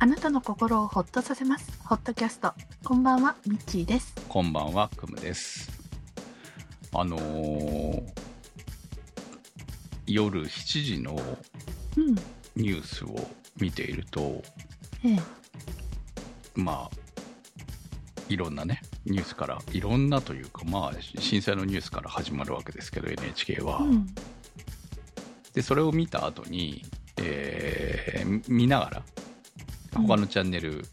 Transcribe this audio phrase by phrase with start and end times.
[0.00, 1.72] あなたの心をほっとさせます。
[1.84, 2.52] ホットキャスト。
[2.84, 4.14] こんばんは、ミッチーです。
[4.28, 5.70] こんばんは、クムです。
[6.92, 8.02] あのー
[10.06, 11.14] 夜7時の
[11.96, 12.14] うん。
[12.56, 13.14] ニュースを
[13.60, 14.42] 見ていると、
[15.04, 15.18] ええ。
[16.54, 16.96] まあ、
[18.28, 23.78] いろんなね、ニュースから、いろんなというか、まあ、震災のニュースから始まるわけですけど、NHK は。
[23.78, 24.06] うん。
[25.52, 26.84] で、それを見た後に、
[27.18, 29.02] えー見ながら、
[29.92, 30.84] 他のチャンネル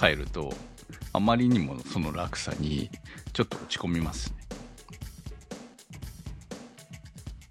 [0.00, 0.52] 変えると、
[1.12, 2.90] あまりにもその落差に、
[3.32, 4.36] ちょっと落ち込みますね。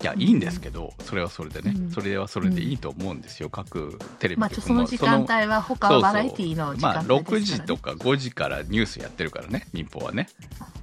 [0.02, 1.92] いや、うんいいんですけど、それはそれでね、うん。
[1.92, 7.62] それはそれでいいと思うんですよ、各テレビまあ、局もちょその時間帯は他はバラエティの時まあ、間帯ですから、ね。
[7.62, 10.28] 6時とか5時からニュースやってるからね、民放はね。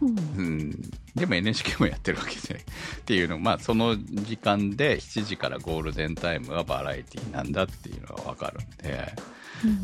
[0.00, 0.08] うん。
[0.08, 0.70] うん、
[1.16, 3.38] でも NHK もやってるわけでっていうの。
[3.38, 9.14] まあその時間で7時からゴールデンタイムはバラエティなんだっていうのが分かるんで。
[9.18, 9.37] うん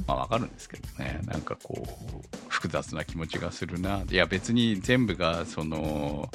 [0.07, 1.21] まあ分かるんですけどね。
[1.25, 4.03] なんかこう複雑な気持ちがするな。
[4.09, 6.31] いや別に全部がその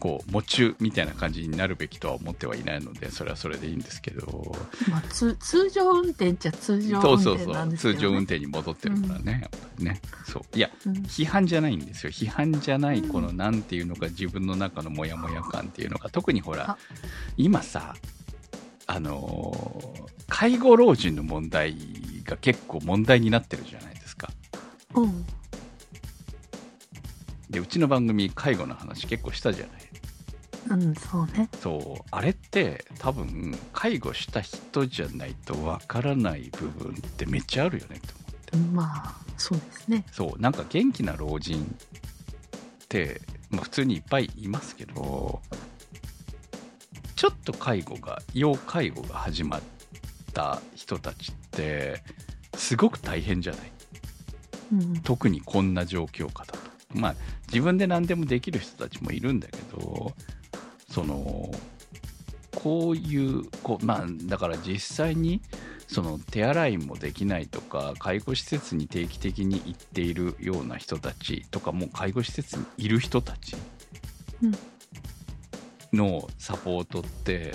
[0.00, 4.52] こう夢中みたいな感じになるべきとは思ってはいないのでそれはそれでいいんですけど。
[4.90, 7.98] まあ、つ通常運転っちゃ通常運そうそう転そうなんですけど、ね。
[7.98, 10.00] 通常運転に戻ってるからね、やっぱりね。
[10.24, 10.42] そう。
[10.56, 10.92] いやうん。
[10.94, 12.12] 批判じゃないんですよ。
[12.12, 13.08] 批判じゃないうん。
[13.08, 16.10] このなんていうのか自分の中のモヤモヤ感っていうのが。
[16.10, 16.78] 特にほらあ
[17.36, 17.94] 今さ
[18.86, 21.76] あのー介護老人の問題
[22.24, 24.30] が結構問題になってるじゃないですか
[24.94, 25.26] うん。
[27.50, 29.84] でうちの番組介護の話結構したじゃない
[30.70, 31.48] うん、そうね。
[31.60, 38.14] そうあれって多分介護した人じゃないとわからない部分ってめっちゃあるよねと
[38.56, 40.04] 思ってまあ、そうですね。
[40.10, 45.40] そうなんか元気な老人って、まあ、普通にいっぱいいますけど
[47.16, 49.60] ちょっと介護が要介護が始まっ
[50.34, 52.02] た人たちって
[52.56, 53.72] すごく大変じゃない？
[54.72, 55.00] うん。
[55.02, 56.58] 特にこんな状況下だと。
[56.92, 57.14] まあ
[57.48, 60.12] 自分で何でもできる人たちもいるんだけど
[60.90, 61.50] その
[62.54, 65.40] こういうこうまあだから実際に
[65.86, 73.56] その手洗いもできないとか介護施設に定期的に行っているような人たちとかもう介護施設にいる人たち
[75.92, 77.54] のサポートって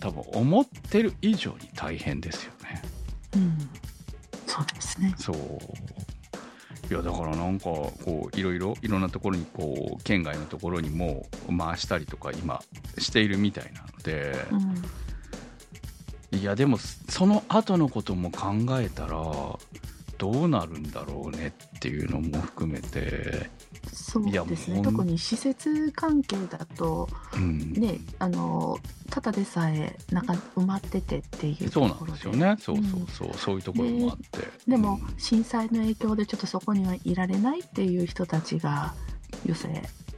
[0.00, 2.82] 多分思ってる以上に大変ですよね。
[3.36, 3.58] うん。
[4.46, 5.14] そうですね。
[5.18, 5.36] そう
[6.90, 12.62] いやだからなんかこういろいろいろんなところにこう県外のところにも回したりとか今
[12.98, 14.34] しているみたいなので、
[16.32, 16.38] うん。
[16.38, 19.16] いやでもその後のことも考えたら
[20.18, 23.48] どうなるんだろうねっていうのも含めて、
[23.94, 24.82] そうですね。
[24.82, 27.72] 特に施設関係だと、うん。
[27.72, 28.78] ね、あの、
[29.10, 32.36] ただでさえ中埋まっててっていうそうところで。
[32.36, 32.82] なんですよね。
[32.82, 33.02] そうそうう。
[33.04, 33.06] ん。
[33.06, 34.48] そう、そういうところもあって。
[34.68, 35.14] でもうん。
[35.18, 38.94] 震災の影響でちょっとそこにはいられないっていう人たちが
[39.46, 39.74] 要する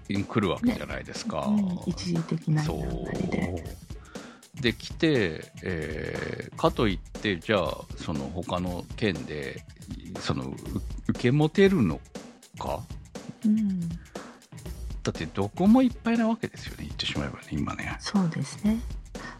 [0.08, 4.60] に、来るわけじゃないですか、うん一時的なそう。
[4.60, 9.62] で来て、えーかといってじゃあその他の県で
[10.20, 10.54] そのう
[11.08, 12.00] 受け持てるの
[12.58, 12.80] か
[13.46, 17.96] うん、だってどこもいっぱいなわけですよね言ってしまえばね今ね。
[18.00, 18.80] そうですね。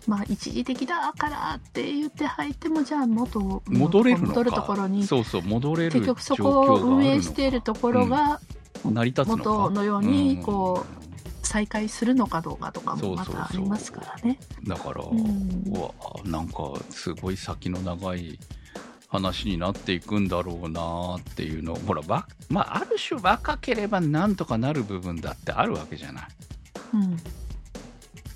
[0.06, 4.28] まあ一時的だからって言って入ってもじゃあ元戻れるのか。
[4.28, 8.40] 戻るところにそうそう戻れる結局そ状こを運営しているところが
[8.84, 9.50] 成り立つのか。
[9.50, 10.42] 元のようにん。
[10.42, 10.86] こ
[11.42, 14.38] 再開するのかどうかとかもまたありますからね。
[14.66, 15.64] だから、ん。
[15.68, 15.92] うわ
[16.24, 18.38] なんかすごい先の長い
[19.08, 21.74] 話になっていくんだろうなっていうの。
[21.74, 26.24] ほらわ、まあ、ある種若ければなんとかなる部分だってあるわけじゃない。
[26.94, 27.16] うん。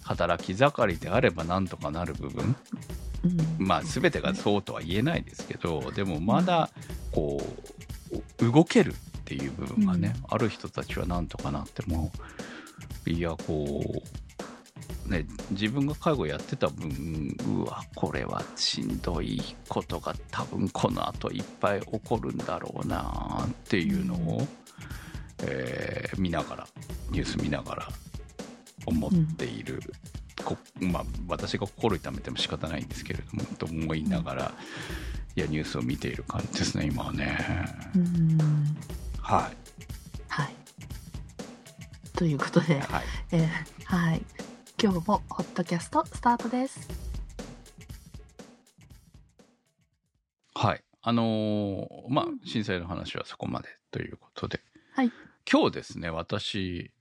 [0.02, 2.56] 働き盛りであればなんとかなる部分。
[3.24, 3.66] うん。
[3.66, 6.70] まあ全てがそうとは言えないですけどでもまだ
[7.12, 7.40] こ
[8.38, 8.94] う動けるっ
[9.24, 12.10] ていう部分がね、ある人たちはなんとかなっても
[13.06, 14.02] いやこう
[15.10, 24.46] ね自分が介護やってた分うわこれはしんどいことが多分この後いっぱい起こるんだろうなっていうのを、
[25.42, 26.66] えー見ながら
[27.10, 27.88] ニュース見ながら
[28.86, 29.80] 思っている、
[30.44, 34.52] こまあ、私が心痛めても仕方ないんですけれどもと思いながら、
[35.36, 37.38] いやニュースを見ている感じですね今はね。
[37.94, 38.38] うん。
[39.20, 39.56] はい。
[40.28, 40.54] はい。
[42.16, 43.02] ということで、はい。
[43.32, 43.48] えー
[43.84, 44.22] はい
[44.82, 46.88] 今日もホットキャストスタートです。
[50.54, 50.82] はい。
[51.02, 54.60] あのーまあ、震災の話はそこまでということで。
[54.94, 55.12] はい
[55.50, 56.92] 今日ですね、私、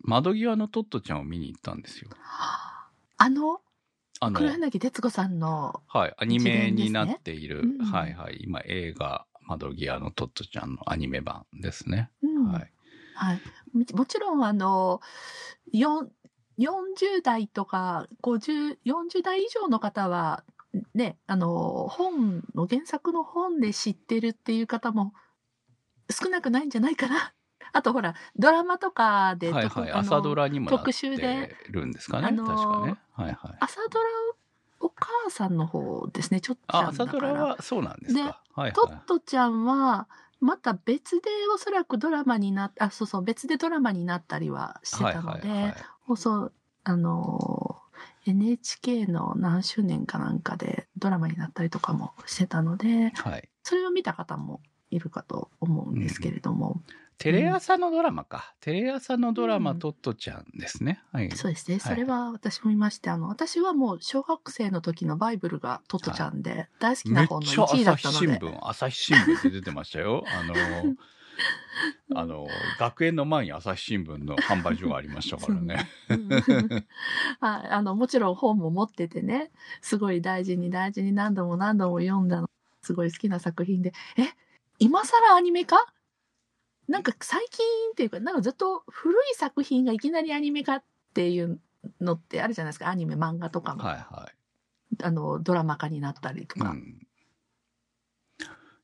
[0.00, 2.10] 窓際のトットちゃんを見に行ったんですよ。
[3.16, 3.60] あの
[4.20, 12.10] あの黒、柳徹子さんのはい、アニメになっている、うんはいはい、今映画、窓際のトットちゃんのアニメ版ですね。
[12.22, 12.72] うんはい。
[13.14, 13.40] はい。
[13.72, 15.00] ももちろん、あの、
[15.72, 16.10] よ
[16.58, 20.44] 40代とか50、40代以上の方は、
[20.94, 25.12] ね、あの、本の原作の本で知ってるっていう方も
[26.10, 27.32] 少なくないんじゃないかな。
[27.72, 29.92] あとほら、ドラマとかで、はいはい。
[29.92, 32.28] 朝ドラにも特集でるんですかね。
[32.28, 32.96] あの確かね。
[33.12, 33.56] はいはい。
[33.60, 34.08] 朝ドラ
[34.80, 37.18] お母さんの方ですね、ちょっちあ、ゃんだから。
[37.18, 38.42] 朝ドラはそうなんですでか。
[38.54, 38.92] はいトはい。
[38.92, 40.08] ットちゃんは、
[40.40, 45.74] また別でおそらくドラマになっあ、そうそう、別でドラマになったりはしてはいたので、はいはい。
[46.06, 46.52] 放送、
[46.84, 53.48] あのー、NHK の何周年かなんかでドラマになったりとかもしてたので、はい。
[53.62, 56.82] それを見た方もいるかと思うんですけれども、
[57.18, 58.54] テレ朝のドラマか。
[58.60, 61.00] テレ朝のドラマ、うんトットちゃんですね。
[61.12, 61.30] はい。
[61.30, 61.78] そうですね。
[61.78, 70.24] はいそれは私も見まして、あの、私はもう小学生の時のバイブルがトットちゃんで、大好きめっな本のちゃ1位だ朝ったので、日新聞、朝日新聞で出てましたよ。
[70.30, 70.94] あの、
[72.14, 75.90] あの、学園の前に朝日新聞の販売所がありましたからね。
[76.08, 76.28] うん
[77.40, 79.50] はい、あの、もちろん本も持っててね、
[79.80, 82.48] すごい大事に大事に何度も何度も読んだの、
[82.82, 84.22] すごい好きな作品で、え、
[84.78, 85.76] 今更アニメ化？
[86.88, 91.60] なんか最近っていうか、なんかずっと古い作品がいきなりアニメ化っていう
[92.00, 94.30] のってあるじゃないですか、アニメ、漫画とかも、はいは
[95.02, 96.60] あの、ドラマ化になったりとい。
[96.60, 96.70] うか。
[96.70, 97.06] ん。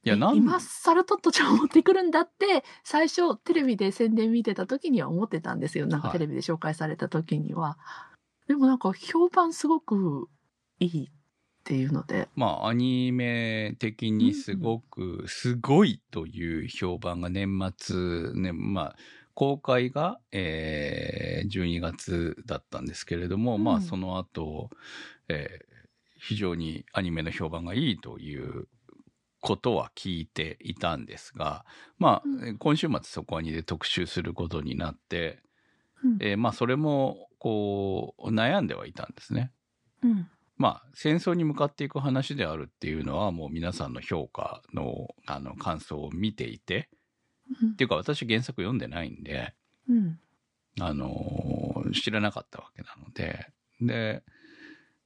[0.05, 5.87] いや、えなん今更トットちゃんを持ってくるんだって、最初テレビで宣伝見てた時には思ってたんですよ。
[5.87, 7.79] なんかはいテレビで紹介された時には。
[8.47, 10.29] でもなんか評判すごく
[10.79, 11.11] いい
[11.65, 12.29] っていうので。
[12.37, 18.97] まあ、アニメ的にすごく、すごいという評判が年末ね、まあ、
[19.33, 24.69] 公開が、えー12月だったんですけれども、うんまあ、その後、
[25.29, 25.75] えー
[26.17, 28.67] 非常にアニメの評判がいいという
[29.41, 31.67] ことは聞いていたんですが、
[31.99, 35.43] まあ、うん今週末そこにで特集することになって、
[36.03, 39.51] うんえーまあ、それも、こう、悩んではいたんですね。
[40.03, 46.89] うんまあ、戦争に向かっていく話であるっていうのは、もう皆さんの評価の、あの、感想を見ていて、
[47.61, 49.53] うんっていうか私原作読んでないんで、
[49.89, 50.19] うん
[50.81, 53.47] あのー知らなかったわけなので、
[53.81, 54.23] で、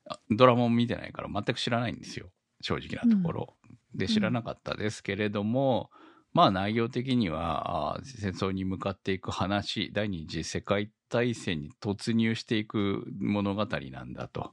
[0.08, 2.30] あドラマも見てないから全く知らないんですよ。
[2.60, 3.56] 正直なところ。
[3.94, 5.90] で、知らなかったですけれども、
[6.32, 14.52] まあ内容的には、戦争に向かっていく話、第二次世界大戦に突入していく物語なんだと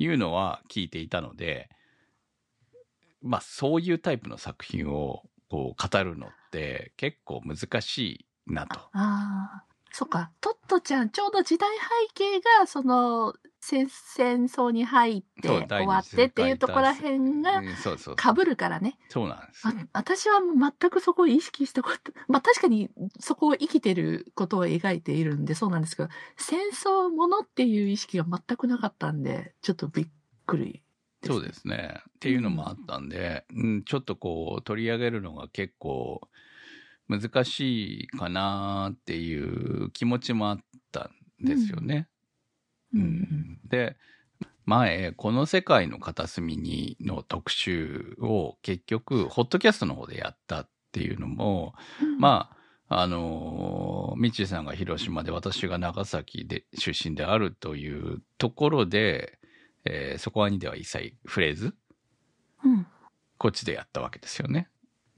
[0.00, 1.68] いうのは聞いていたので、
[3.22, 7.98] まあそういうタイプの作品をこう語るのって結構難し
[8.48, 8.80] いなと。
[8.92, 10.30] ああ、そっか。
[10.40, 18.98] トットちゃん、ちょうど時代背景が、その、戦戦争に入って終わってっていうところら辺がうんそうそう被るからね。
[19.08, 30.06] そうなんですあ私はもう全くそこを意識したこと、 まあ確かにそこを生きてることを描いているんでそうなんですけど、戦争ものっていう意識が全くなかったんで、ちょっとびっ
[30.46, 30.82] くり
[31.22, 32.00] そうですね。
[32.08, 36.22] っていうのもあったんで、うん、ちょっとこう取り上げるのが結構
[37.08, 40.58] 難しいかなっていう気持ちもあっ
[40.92, 41.10] た
[41.42, 42.08] んですよね。
[42.94, 43.96] ううんんで
[44.66, 52.50] 前この世界の片隅にの特集を結局ホットキャストの方でやったっていうのも、うんま
[52.88, 59.38] ああのー、ミッチーさんが広島で私が長崎で出身であるというところで、
[59.84, 61.74] えーそこはにでは一切フレーズ
[62.64, 62.86] うん。
[63.38, 64.68] こっちでやったわけですよね。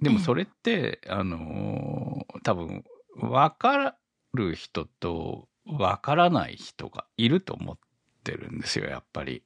[0.01, 2.85] でもええそれって、あのー多分
[3.17, 3.97] 分か
[4.35, 7.79] る人と分からない人がいると思っ
[8.25, 9.43] てるんですよやっぱり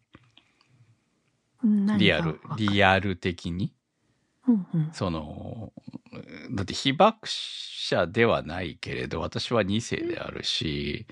[1.62, 3.73] 何リアルリアル的に。
[4.46, 4.90] うんうん。
[4.92, 5.73] その
[6.52, 11.06] だって被爆者ではないけれど私は2世であるし、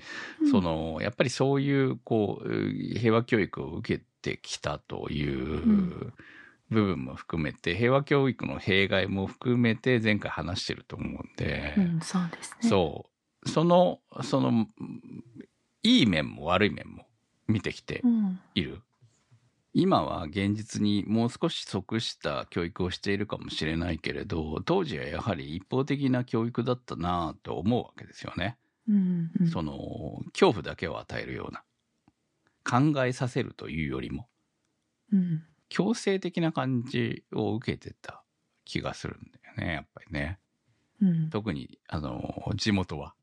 [0.51, 6.13] そのやっぱりそういうこう平和教育を受けてきたというん
[6.69, 12.69] 部分も含めて、平和教育の弊害も含めて前回話してると思うんで、うん、そうですね。
[12.69, 13.14] そう
[13.45, 14.67] そのその
[15.83, 17.05] いい面も悪い面も
[17.47, 18.39] 見てきてうん。
[18.55, 18.81] いる？
[19.73, 28.57] 今は現実にもう少し即した教育をしているかもしれないけれど当時はやはり一方的な教育だったなと思うわけですよね。
[28.87, 29.47] うん、うん。
[29.47, 31.63] その恐怖だけを与えるような
[32.63, 34.27] 考えさせるというよりも
[35.11, 35.43] うん。
[35.67, 38.23] 強制的な感じを受けてた
[38.63, 40.39] 気がするんだよねやっぱりね
[41.01, 41.29] うん。
[41.29, 43.13] 特にあの地元は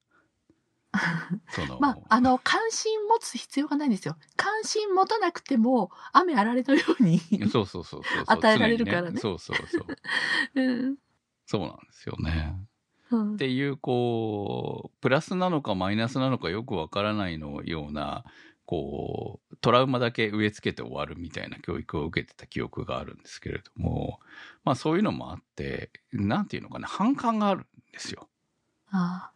[1.81, 4.17] まあ、あの、関心持つ必要がないんですよ。
[4.37, 7.19] 関心持たなくても、雨あられのように。
[7.51, 8.25] そうそうそうそう。
[8.27, 9.87] 与えられるからね常にそうそうそう。
[10.61, 10.97] うん
[11.47, 12.57] そうなんですよね。
[13.11, 18.25] うんっていう、こう、プラスなのかマイナスなのかよくわからないのような、
[18.65, 24.21] こう、トラウマだけ植え付けて終わるみたいな教育を受けてた記憶があるんですけれども、
[24.65, 28.29] まあそういうのもあって、なんていうのかな、反感があるんですよ。
[28.91, 29.32] ああ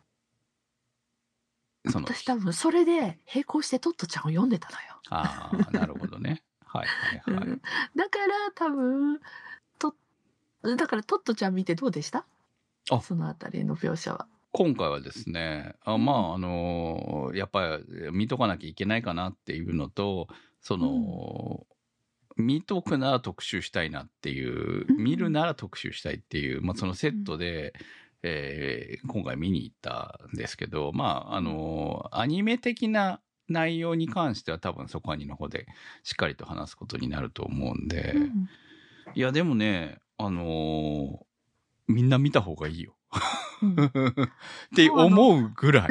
[1.91, 5.01] その、私多分それで並行してトットちゃんを読んでたのよ。
[5.11, 6.43] ああ、なるほどね。
[6.65, 6.87] はい
[7.25, 7.49] はいはい。
[7.49, 7.63] うん
[7.97, 9.21] だから多分、
[9.79, 9.95] と、
[10.77, 12.27] だからトットちゃん見てどうでした？
[12.91, 14.27] あそのあたりの描写は。
[14.53, 20.29] 今回はですね、あまあ、あのやっぱり見とかなきゃいけないかなっていうのと、
[20.63, 21.67] その、
[22.37, 27.75] 見とくなら特集したいなっていう、うん見るなら特集したいっていう、まあ、そのセットで、
[28.23, 35.67] えー今回見に行ったんですけど、まあ、あのアニメ的な内容に関しては多分そこはにの方で
[36.03, 38.49] しっかりと話すことになると思うんで、うん
[39.15, 41.27] いや、でもね、あのー
[41.89, 42.97] みんな見た方がいいよ。
[43.63, 43.91] うん っ
[44.75, 45.91] て思うぐらい。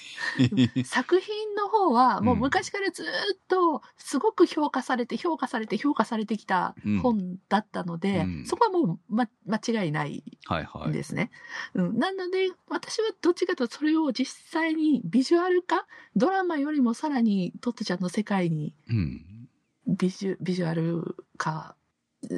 [0.84, 3.06] 作品の方はもう昔からずっ
[3.48, 10.88] とすごく評価されて評価されて評価されてきた本だったので、うんそこはもう、ま、間違いないはいはい。
[10.90, 11.30] んですね。
[11.74, 19.48] うん、なので私はどっちかというとそれを実際にビジュアル化ドラマよりもさらにトットちゃんの世界にうん。
[19.88, 21.76] ビジュビジュアル化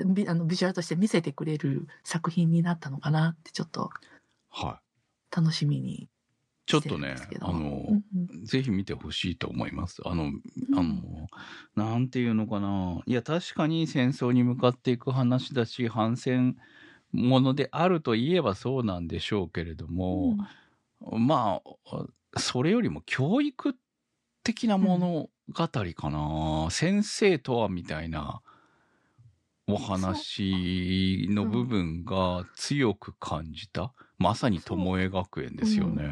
[0.06, 3.90] ビあのビジュアルとして見せてくれる作品になったのかなってちょっと
[4.50, 5.37] はい。
[5.37, 6.08] 楽しみに
[6.68, 10.00] ちょっとねあの、うんうんぜひ見てほしいと思います。
[10.04, 10.42] あの、うん
[10.76, 11.26] あの、
[11.75, 13.02] なんていうのかな。
[13.04, 16.56] いや、確かに戦争に向かっていく話だし、反戦
[17.12, 20.37] ものであるといえばそうなんでしょうけれども、
[21.00, 23.75] まあ、それよりも教育
[24.44, 26.68] 的な物語かな。
[26.70, 28.40] 先生とはみたいな
[29.66, 33.92] お話の部分が強く感じた。
[34.18, 34.75] まさに巴
[35.10, 36.10] 学園ですよね。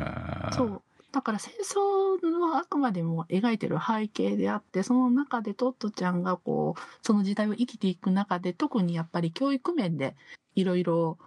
[0.53, 0.83] そう
[1.13, 10.15] だから戦争はあくまでも描いてる背景であってその中でトットちゃんがこうその時代を生きていく中で特にやっぱり教育面で
[10.55, 11.19] いろいろ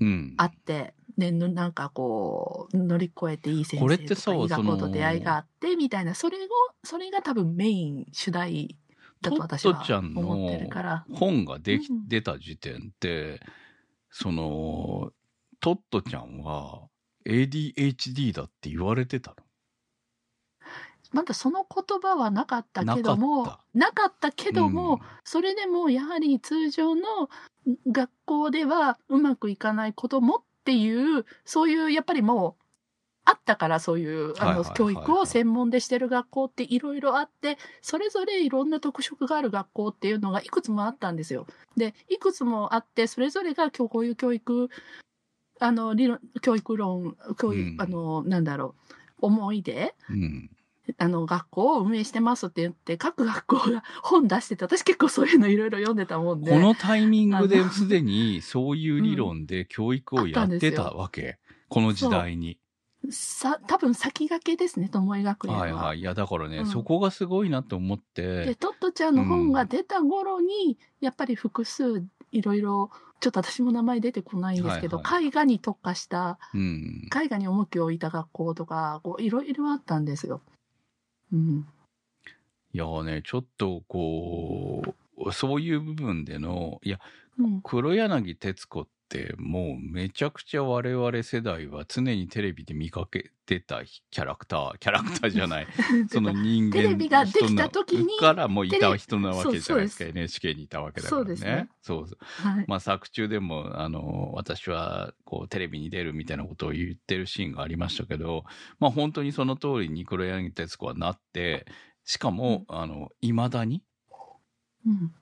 [0.00, 0.34] うん。
[0.36, 6.40] あって、でぬなんかこう乗り越えていい先生とか医学校と出会いがあってみたいなそれを
[6.84, 8.76] それが多分メイン主題
[9.20, 11.04] だと私はトットちゃんの思ってるから。
[11.12, 13.40] 本ができ、うん出た時点って、
[14.10, 15.12] その、
[15.60, 16.88] トットちゃんは
[17.26, 19.36] ADHD だって言われてたの？
[21.10, 27.02] まだその言葉はなかったけどもなかったけども、うんそれでもやはり通常の
[27.92, 32.62] 学校ではうまくいかないこともっていうそういうやっぱりもう
[33.26, 41.46] あったからそういうあの教育を専門でしてる学校っていろいろあってそれぞれいろんな特色がある学校っていうのがいくつもあったんですよ。
[41.76, 44.70] でいくつもあってそれぞれが今日こういう教育
[45.60, 48.74] あの理論教育論教育、うんあのなんだろ
[49.20, 50.50] う思いでうん。
[50.96, 61.38] あの学校を運営してますって言って各学校が本出してて私結構そういうのいろいろ読んでたもんでこのタイミングですでにそういう理論で教育をやってたわけ？
[61.68, 62.58] この時代に。
[63.10, 65.60] さ多分先駆けですね巴学園は。
[65.60, 66.00] はいはい。
[66.00, 68.54] いや、だからね、うんそこがすごいなと思っでて。
[68.54, 77.08] トットちゃんの本が出た頃に、やっぱり複数いろいろちょっと私も名前出てこないんですけど、はい絵画に特化したうん。
[77.14, 80.40] 絵画に重きを置いた学校とかこういろいろあったんですよ。
[81.32, 81.66] うん、
[82.72, 84.82] いやね、ちょっとこ
[85.18, 87.00] う、そういう部分での、いや、
[87.38, 95.66] うん、黒柳徹子ってもうめちゃくちゃ我々世代は常にテレビで見かけてたキャラクター、 キャラクターじゃない、
[96.10, 99.98] その人間テレビができた時にからもういた人なわけじゃないです。
[99.98, 101.26] か、NHK にいたわけだからね。
[101.26, 101.68] そうですね。
[101.80, 102.18] そうそう。
[102.20, 102.64] はい。
[102.68, 108.44] まあ作中でも、あの、私はこうテレビに出るみたいなことを言ってるシーンがありましたけど、
[108.78, 111.66] まあ本当にその通りに黒柳徹子はなって、
[112.04, 113.82] しかも、あの、未だに
[114.86, 115.12] うん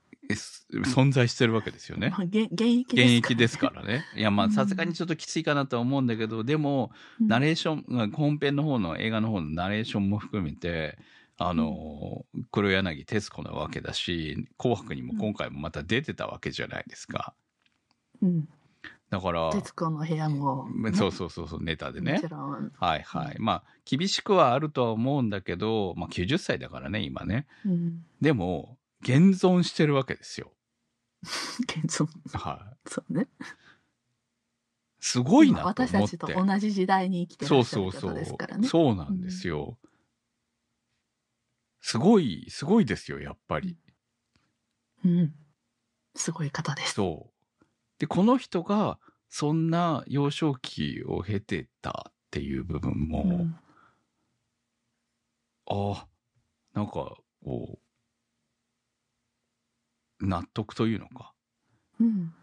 [0.85, 2.09] 存在してるわけですよね。
[2.09, 2.19] ま。
[2.19, 4.05] あ、現現役現役ですからね。
[4.15, 4.51] いや、まあ、うん。
[4.51, 7.27] さすがにちょっときついかなとは思うんだけど、でも、うん。
[7.27, 10.97] ナレーション、本編の方の映画の方のナレーションも含めて、
[11.37, 17.35] あの、黒柳徹子なわけだし、紅白にも今回もまた出てたわけじゃないですか。
[18.21, 18.49] うん、
[19.09, 20.93] だから、徹子の部屋も、ね。
[20.93, 22.21] そうそうそうそう、ネタでね。
[22.79, 23.35] はいはい。
[23.39, 27.45] まあ、厳しくはあるとは思うんだけど、まあ、90歳だからね、今ね。
[27.65, 30.51] うん、でも、現存してるわけですよ。
[31.61, 32.89] 現存はい。
[32.89, 33.27] そうね。
[34.99, 36.17] すごいなと私たち思って。
[36.17, 38.57] と同じ時代に生きてらそうっしゃるそうそう方ですから。
[38.57, 38.67] ね。
[38.67, 39.77] そうなんですよ。
[41.81, 43.77] すごい、すごいですよ、やっぱり。
[45.05, 45.33] うん。
[46.15, 46.95] すごい方です。
[46.95, 47.65] そう。
[47.99, 48.99] で、この人が、
[49.29, 53.55] そんな幼少期を経てたっていう部分も、うん
[55.69, 56.07] ああ、
[56.73, 57.79] なんか、こう、
[60.19, 61.33] 納得というのか。
[61.99, 62.33] うん。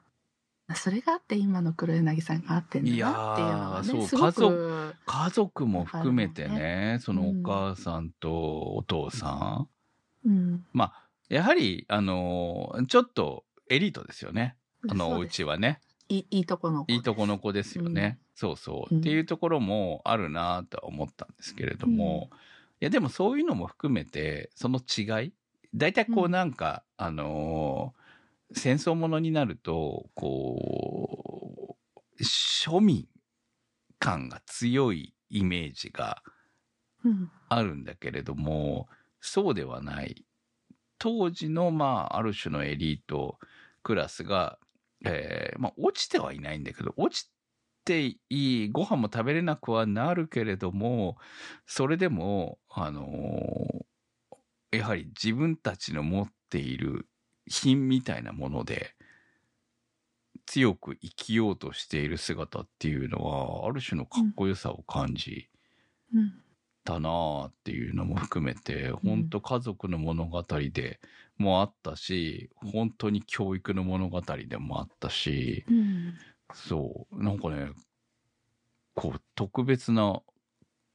[0.75, 9.67] それがあって今の黒柳さんがあってんだなっていうのはね、いやーそうすごく家家族も含めてね、そのおうん母さんとお父さ
[10.25, 10.29] ん。
[10.29, 10.67] うん。
[10.73, 14.57] まあ、やはり、あのーちょっとエリートですよね。
[14.89, 15.81] あの、お家はね。
[16.09, 18.19] いいいいとこの子いいとこの子ですよね。
[18.35, 22.31] そうそう、うんっていうところもあるなとは思ったんですけれども、
[22.81, 25.33] いや、でもそういうのも含めて、その違い
[25.75, 28.05] 大体こううんなんか、あのー
[28.57, 31.77] 戦争ものになると、こ
[32.19, 33.09] う、庶民
[33.99, 36.23] 感が強いイメージが
[37.05, 37.31] うん。
[37.49, 38.89] あるんだけれども、
[39.21, 40.25] そうではない。
[40.99, 43.39] 当時の、まあ、ある種のエリート
[43.83, 44.59] クラスが、
[45.07, 47.31] えーまあ、落ちてはいないんだけど、落ち
[47.85, 51.19] ていい、ご飯も食べれなくはなるけれども、
[51.67, 53.87] それでも、あのー
[54.77, 57.09] やはり自分たちの持っている
[57.49, 58.97] 品みたいなもので、
[60.47, 65.51] 強く生きようとしている姿っていうのは、ある種のかっこよさを感じ、
[66.13, 66.45] うん。
[66.85, 71.01] たなあっていうのも含めて、本当家族の物語で
[71.39, 76.19] もあったし、本当に教育の物語でもあったし、うん。
[76.55, 77.73] そう、なんかね、
[78.95, 80.21] こう、特別な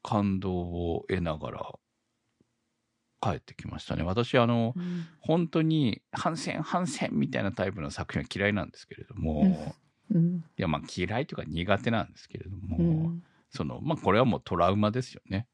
[0.03, 1.79] 感動を得ながら
[3.21, 4.03] 帰ってきましたね。
[4.03, 9.75] 私、あの、うん本当に反戦反戦みたいなタイプの作品は嫌いなんですけれども、
[10.11, 10.43] うん。
[10.57, 13.23] いや、まあ嫌いというか苦手なんですけれども、うん。
[13.51, 15.47] その、まあこれはもうトラウマですよね。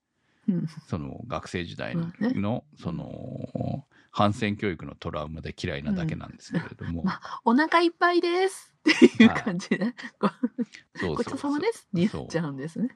[0.47, 0.67] うん。
[0.87, 9.93] その学生時代の,、その反戦教育のトラウマで嫌いなだけなんですけれども、まお腹いっぱいですっていう感じで、
[11.01, 12.95] ごちそうさまですになっちゃうんですね。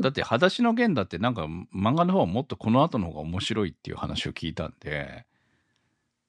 [0.00, 5.26] だって「裸足の弦」だってなんか漫画の方はもっとこの後の方が面白いっていう話を聞いたんで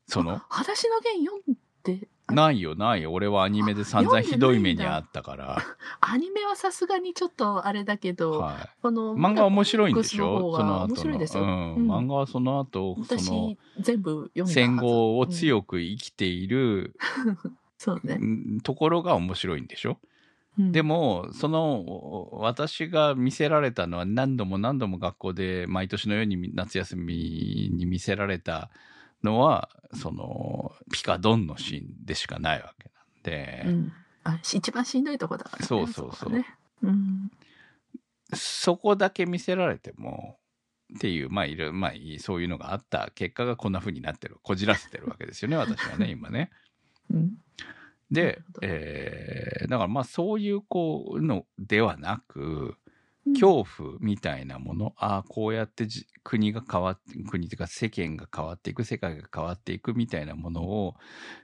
[0.08, 3.12] その裸足の弦読んで、あないよないよ。
[3.12, 5.58] 俺はアニメで散々ひどい目にあったから、
[6.02, 10.56] アニメはさすがにちょっとあれだけど、はこのい、漫画は面白いんでしょ？
[10.56, 10.96] その後の。
[10.96, 11.44] 白いですよ。
[11.44, 11.76] うん。
[11.76, 11.92] うん。
[11.92, 14.48] 漫画はその後その私、全部読。
[14.48, 16.96] 戦後をく、強く生きている、
[17.78, 18.18] そうね。
[18.22, 18.26] う
[18.58, 19.98] んところが面白いんでしょ？
[20.60, 28.70] うんで、も、その、私が見せられたのは何度も何度も学校で毎年のように夏休みに見せられた
[29.24, 35.66] のは、その、ピカドンのシーンでしかないわけなんで、うん、あし一番しんどいとこだからね。
[35.66, 36.46] そうそうそうこね。
[36.84, 37.32] うん。
[38.34, 40.38] そこだけ見せられても、
[40.96, 46.52] っていう、まあ、いる、まあ、そういうのがあった結果がこんな風になってる、こじらせてるわけですよね、私はね、今ね。
[47.10, 47.38] うん。
[48.12, 52.76] なでえーだからまあ、そういう、こう、のではなく、
[53.26, 53.34] うん。
[53.34, 60.96] 恐怖みたいなもの、ああ、こうやってじ国が変わって、国というか世間が変わっていく、世界が変わっていくみたいなものを、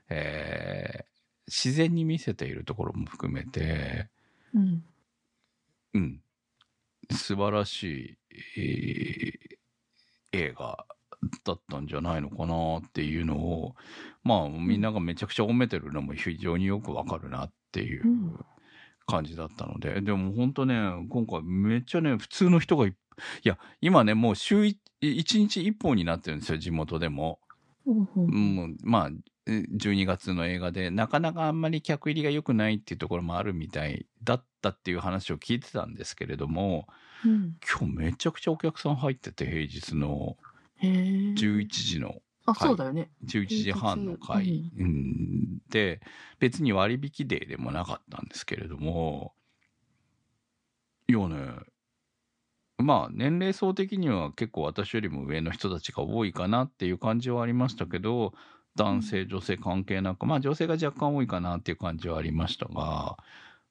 [0.10, 1.06] えー
[1.50, 4.10] 自然に見せているところも含めて、
[4.54, 4.84] うん。
[5.94, 6.22] うん、
[7.12, 8.18] 素晴らしい、
[8.58, 9.58] えー
[10.34, 10.86] 映画
[11.44, 13.76] だったんじゃないのかなっていうのを、
[14.24, 18.40] まあ、みんながめちゃくちゃ褒めてるのも非常によくわかるなっていううん
[19.10, 20.76] 感じだったので、でも本当ね、
[21.10, 22.94] 今回めっちゃね、普通の人がい
[23.44, 27.40] や、今ね、もう週一一日一本になってるんですよ、地元でも。
[27.86, 29.10] うんまあ、
[29.46, 36.88] え12月の映画で、なかなかあんまり客入りが良くないっていうところもあるみたいだったっていう話を聞いてたんですけれども、
[37.26, 37.58] うん。
[37.80, 40.38] 今日めちゃくちゃお客さん入ってて、平日の。
[40.82, 43.10] 11時の、あ、そうだよね。
[43.26, 46.02] 11時半の回、うん、で、
[46.40, 49.34] 別に割引デーでもなかったんですけれども、
[51.10, 51.54] いやね、
[52.78, 58.34] まあ年齢層的には結構私よりも上の人たちが多いかなっていう感じはありましたけど、
[58.76, 63.18] 男性、女性関係なく、まあ女性が若干多いかなっていう感じはありましたが、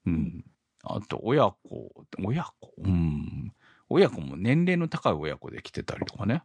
[0.07, 0.45] うん。
[0.83, 1.93] あと親子、
[2.25, 3.53] 親子、うん。
[3.89, 6.43] 親子も年齢の高い親子で来てたりとかね。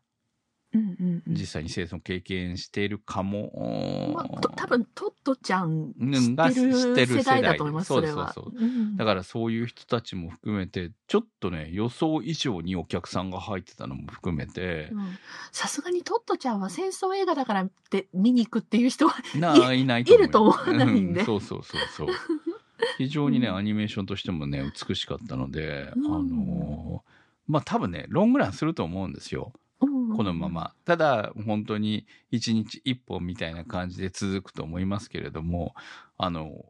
[0.73, 1.34] うんうんうん。
[1.34, 4.12] 実際に生存経験しているかも。
[4.13, 5.93] まあ、と多分トットちゃん
[6.36, 8.34] がってる知ってる世代だと思います、世代それは。
[8.34, 15.17] そうそううんだからそういう人たちも含めて、ちょっとね、予想以上にお客さんが入ってたのも含めてう、ん
[15.51, 19.15] さすがにトットちゃんは戦争映画だからって見に行くっていう人は、
[19.73, 22.07] いないといると思わないんでうそうそうそうそう。
[22.97, 27.12] 非常にね、うんアニメーションとしてもね、美しかったので、うんあのー
[27.47, 29.51] まあ多分ね、ロングランすると思うんですよ。
[30.12, 30.50] うんこのま。
[30.50, 30.74] ま。
[30.86, 35.74] ただ、本当に一日一本みたいな感じで続くと思いますけれども、
[36.17, 36.65] あの、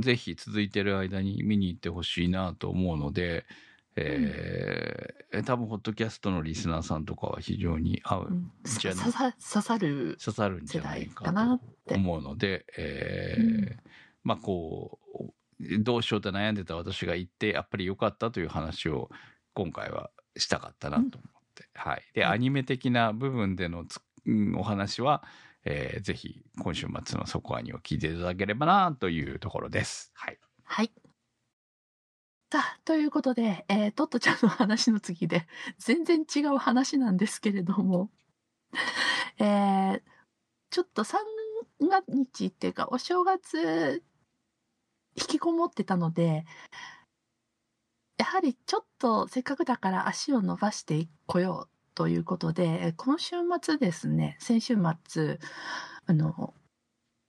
[0.00, 3.44] ぜひ続いてる間に見に行ってほしいなと思うので、
[3.96, 10.16] えー多分、ホットキャストのリスナーさんとかは非常に合う、うんじゃあささ刺さる。
[10.24, 13.76] 刺さるんじゃないかなっと思うので、えーうん
[14.24, 14.98] まあこ
[15.60, 19.10] う、どうしようと悩んでた私が行って、やっぱり良かったという話を
[19.54, 21.37] 今回はしたかったなと思って。
[21.74, 22.02] はい。
[22.14, 25.24] で、はいアニメ的な部分でのつうんお話は、
[25.64, 30.12] えーぜひ今週末のそこアニを聞いていただければなというところです。
[30.14, 30.38] はい。
[30.64, 30.92] はい。
[32.50, 35.46] さあ、ということで、えー、トットちゃんの話の次で、
[35.78, 38.10] 全然違う話なんですけれども、
[39.38, 40.02] えー、
[40.70, 41.18] ちょっと3
[42.06, 44.02] 日っていうか、お正月、
[45.14, 46.46] 引きこもってたので、
[48.18, 54.76] やはりちょっとせっかくだから足を伸ばしてこようということで、えー今週末ですね、先週
[55.06, 55.38] 末、
[56.06, 56.54] あの、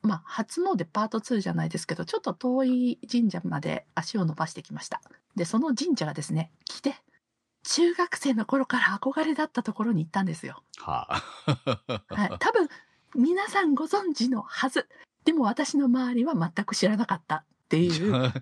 [0.01, 5.01] まあ、初詣パート2じゃないですけど、ちょっと遠い神社まで足を伸ばしてきました。
[5.35, 6.95] で、その神社がですね、来て、
[7.63, 10.63] 中学生の頃から憧れだったところに行ったんですよ。
[10.77, 12.03] はあ。
[12.09, 12.35] はい。
[12.39, 12.69] 多分、
[13.15, 14.87] 皆さんご存知のはず。
[15.25, 18.33] でも私の周りは全く知らなかったっていう。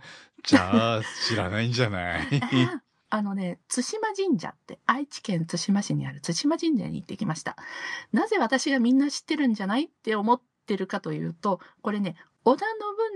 [0.43, 2.27] じゃあ、知らないんじゃない？
[3.09, 7.57] あのね、津島神社って愛知県津島市にある津島神社に行ってきました。
[8.13, 12.65] なぜ私がみんな知ってるんじゃないって思ってるかというと、これね、織田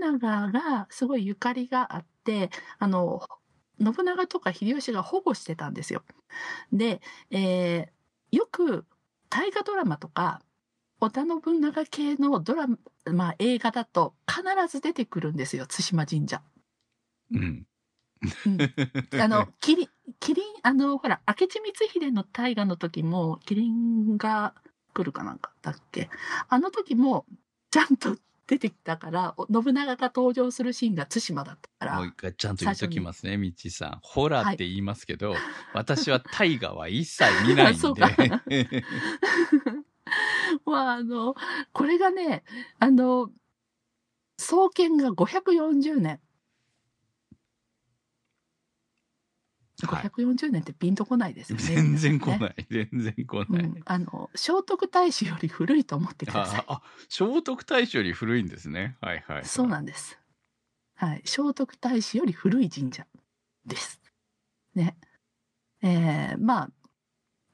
[0.00, 3.26] 信長がすごいゆかりがあって、あの、
[3.78, 6.04] 信長とか秀吉が保護してたんですよ。
[6.72, 7.88] で、えー
[8.34, 8.86] よく
[9.28, 10.40] 大河ドラマとか、
[11.00, 12.78] 織田信長系のドラマ、
[13.10, 16.42] まあ映画だと必ず出てくるんですよ、津島神社。
[17.32, 17.40] うん。
[17.40, 17.66] うん
[19.20, 19.88] あの、キリン、
[20.20, 24.54] キリン、あの、ほら、明智光秀の大河の時も、キリンが
[24.94, 26.08] 来るかなんかだっけ？
[26.48, 27.26] あの時も、
[27.72, 33.98] ちゃんと出てきたから、お信長が登場するシーンが対馬だったからもう一、回ちゃんと言っときますね、みちさん。
[34.02, 35.34] ホラーって言いますけど、
[35.72, 37.80] 私は大河は一切見ないん
[38.46, 38.84] で。
[40.66, 41.34] まあ、あの、
[41.72, 42.44] これがね、
[42.78, 43.30] あの、
[44.38, 46.10] 創建が540年。
[46.10, 46.20] はい
[49.84, 51.64] 540年ってピンとこないですよね。
[51.64, 52.66] 全然来ねない。
[52.70, 53.62] 全然来うない。
[53.64, 56.74] ん、あの聖徳太子より古いと思ってくださいあ。
[56.74, 58.96] あ、聖徳太子より古いんですね。
[59.00, 59.44] はいはい。
[59.44, 60.20] そうなんです。
[60.94, 63.06] はい、聖徳太子より古い神社
[63.66, 64.00] です。
[64.76, 64.96] ね、
[65.82, 66.70] えー、まあ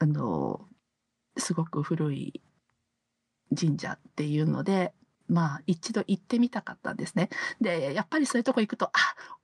[0.00, 0.68] あの
[1.38, 2.42] すごく古い
[3.58, 4.92] 神社っていうので。
[5.30, 7.28] まあ一度行ってみたかったんですね。
[7.60, 8.90] で、やっぱりそういうとこ行くと、あ、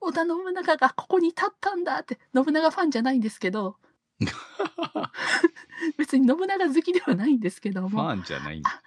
[0.01, 3.77] 織田信長がここに立ったんだって、信長ファンじゃないんですけど、
[5.97, 8.81] 別に信長好きではないんですけどフも、ァンじゃないんだ。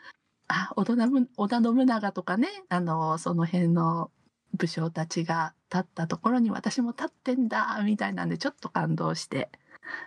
[0.49, 4.11] あ織田信織田信長とかねあのその辺の
[4.55, 9.51] 武将たちが立ったところに私も立ってんだみたいなんでちょっと感動して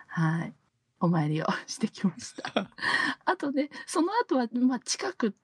[0.08, 0.52] はい
[1.02, 2.70] お参りをしてきました。
[3.26, 5.34] あとねその後はまあ近く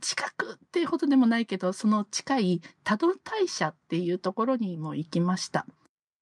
[0.00, 5.66] 近くっていうほどでもないけどその近い多度大社っていうところにも行きました。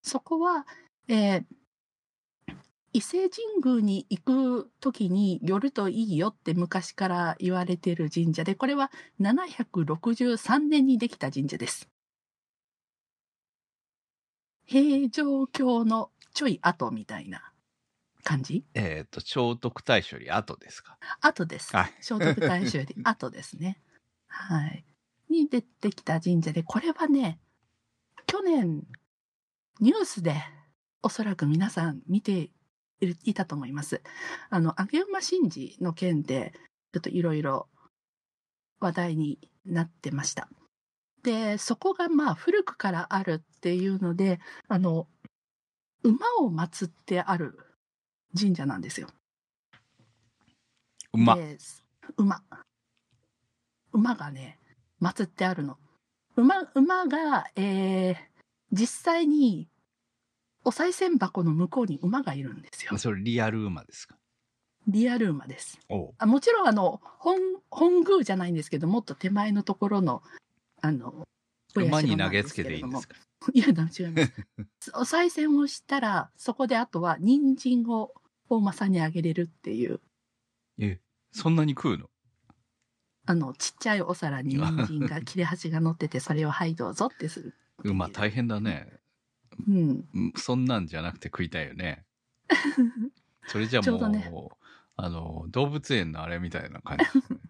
[0.02, 0.66] そこは、
[1.08, 1.44] えー
[2.92, 11.90] 伊勢神宮に行く時に寄るといいよって昔から言われている神社で、これは763年にできた神社です。
[14.64, 17.52] 平城京のちょい後みたいな
[18.26, 18.64] 感じ？
[18.74, 20.98] えっと、聖徳太子より後ですか？
[21.20, 21.74] 後です。
[21.76, 23.80] はい聖徳太子より 後ですね。
[24.26, 24.84] はい。
[25.30, 27.38] に出てきた神社で、これはね、
[28.26, 28.84] 去年、
[29.80, 30.34] ニュースで
[31.02, 32.50] おそらく皆さん見て
[33.00, 34.02] いたと思います。
[34.50, 36.52] あの、上馬神事の件で、
[36.92, 37.68] ちょっといろいろ
[38.80, 40.48] 話題になってました。
[41.22, 45.08] で、そこがまあ古くからあるっていうので、あの、
[46.02, 47.58] 馬を祀ってある
[48.36, 49.08] 神社なんですよ。
[51.12, 51.36] うま。
[51.36, 51.58] で
[52.16, 52.42] 馬。
[53.92, 54.58] 馬がね、
[55.00, 55.78] 祀ってあるの。
[56.36, 58.16] 馬、馬が、えー、
[58.72, 59.68] 実際に、
[60.64, 62.98] お賽銭箱の向こうに馬がいるんですよ。
[62.98, 64.16] それリアル馬ですか？
[64.88, 65.78] リアル馬です。
[66.18, 67.38] あもちろん、あの、本、
[67.70, 70.22] 本宮じゃないんですけど、もっと手前のところの、
[70.82, 71.26] あの、
[71.74, 73.16] 馬に投げつけていいんもですか？
[73.52, 74.10] いや、違います。
[74.94, 78.12] お賽銭をしたら、そこであとは、人参を
[78.48, 80.00] 大政にあげれるっていう、
[80.78, 81.00] え、
[81.32, 82.10] そんなに食うの？
[83.26, 87.54] あの、ちっちゃいお皿に人参が、切れ端が乗ってて、それをはいどうぞってする。
[87.84, 89.00] いうまあ大変だね。
[89.66, 90.08] うん。
[90.14, 92.04] うんそんなんじゃなくて食いたいよね。
[93.48, 94.30] それじゃもう、ね
[94.96, 97.40] あの、動物園のあれみたいな感じね。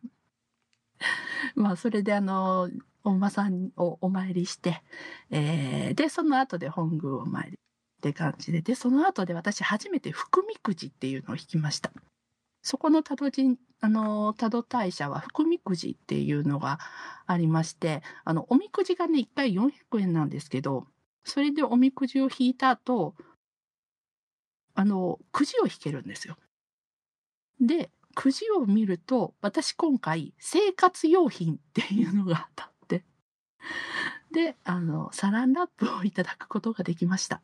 [1.54, 2.70] まあ、それであの、
[3.04, 4.82] お馬さんをお参りして、
[5.30, 7.58] えーで、その後で本宮をお参り
[7.96, 11.92] って感じで、で、その後で私初めて福みくじっていうのを引きました。
[12.62, 16.78] そこの多度神、あの、多度大社は福みくじっていうのが
[17.26, 20.86] ありまして、あの、おみくじがね、1回400円なんですけど、
[21.24, 23.14] それでおみくじを引いた後、
[24.74, 26.36] あの、くじを引けるんですよ。
[27.60, 33.04] で、くじを見ると、私今回、生活用品っていうのが当たって、
[34.32, 37.42] で、あの、サランラップをいただくことができました。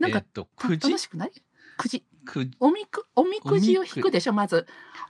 [0.00, 0.88] え、なんかえっ、と、たくじ？
[0.88, 1.32] 楽しくない？
[1.76, 2.04] くじ？
[2.24, 4.66] くおみく、おみくじを引くでしょ、まず。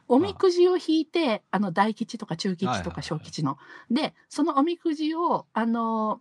[0.08, 3.58] おみくじを引いて、あの、大吉とか中吉とか小吉の。
[3.90, 6.20] で、そのおみくじを、あの、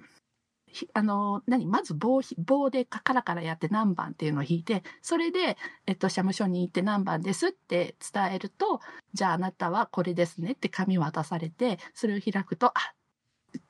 [0.67, 1.65] ひあの、何？
[1.65, 8.81] まず棒ひ、棒でカラカラやって何番っていうのを引いて、それで、えっと、社務所に行って何番ですって伝えると、
[9.13, 12.93] じゃああなたはこれですねって紙を渡されて、それを開くと、あ、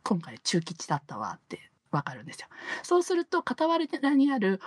[0.04, 2.48] 今回中吉だったわってわかるんですよ。
[2.84, 4.60] そうすると、傍らにある、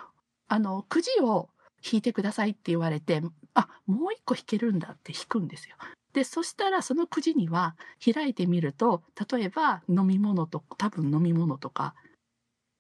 [0.48, 1.48] あの、くじを
[1.83, 3.22] 引いてくださいって言われて、
[3.54, 5.76] あ、もう一個引けるんだって引くんですよ。
[6.12, 11.94] で、そしたらそのくじには開いてみると、例えば飲み物と、多分飲み物とか、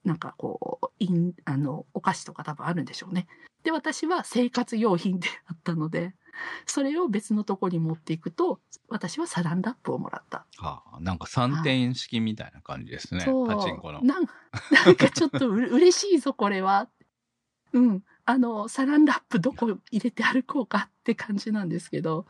[0.04, 3.26] なんかこう、いんあの、お菓子とか多分あるんでしょうね。
[3.64, 6.14] で、私は生活用品であったので、
[6.66, 10.46] それを別のとこに持っていくと、私はサランラップをもらった。
[10.58, 13.20] はあ、なんか3点式みたいな感じですね。
[13.20, 14.00] そうパチンコの。
[14.02, 14.26] なん
[14.70, 16.88] なんかちょっとう嬉しいぞ、これは。
[17.74, 18.04] うん。
[18.24, 22.26] あの、サランラップどこ入れて歩こうかって感じなんですけど、